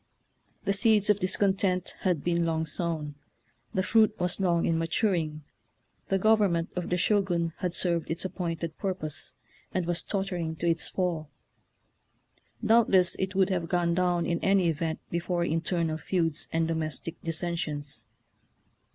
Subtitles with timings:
[0.65, 3.13] The seeds of discontent had been long sown,
[3.71, 5.43] the fruit was long in matur ing.
[6.09, 9.33] The government of the Shogun had served its appointed pu'rpose,
[9.71, 11.29] and was tottering to its fall.
[12.65, 17.37] Doubtless it would have gone down in any event before internal feuds and domestic dis
[17.39, 18.07] sensions.